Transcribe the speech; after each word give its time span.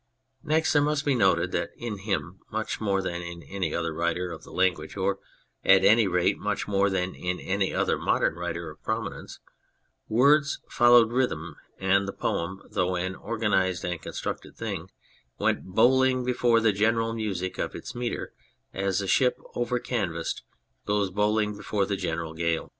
Next 0.43 0.73
there 0.73 0.81
must 0.81 1.05
be 1.05 1.13
noted 1.13 1.51
that 1.51 1.69
in 1.77 1.99
him 1.99 2.39
much 2.51 2.81
more 2.81 3.03
than 3.03 3.21
in 3.21 3.43
any 3.43 3.71
other 3.71 3.93
writer 3.93 4.31
of 4.31 4.41
the 4.41 4.49
language, 4.49 4.97
or, 4.97 5.19
at 5.63 5.85
any 5.85 6.07
rate, 6.07 6.39
much 6.39 6.67
more 6.67 6.89
than 6.89 7.13
in 7.13 7.39
any 7.39 7.71
other 7.71 7.99
modern 7.99 8.33
writer 8.33 8.71
of 8.71 8.81
prominence, 8.81 9.37
words 10.09 10.59
followed 10.67 11.11
rhythm, 11.11 11.55
and 11.77 12.07
the 12.07 12.13
poem, 12.13 12.63
though 12.71 12.95
an 12.95 13.15
organised 13.15 13.83
and 13.85 14.01
constructed 14.01 14.57
thing, 14.57 14.89
went 15.37 15.65
bowling 15.65 16.25
before 16.25 16.59
the 16.59 16.73
general 16.73 17.13
music 17.13 17.59
of 17.59 17.75
its 17.75 17.93
metre 17.93 18.33
as 18.73 19.01
a 19.01 19.07
ship 19.07 19.37
over 19.53 19.77
canvased 19.79 20.41
goes 20.87 21.11
bowling 21.11 21.55
before 21.55 21.85
the 21.85 21.95
general 21.95 22.33
gale. 22.33 22.69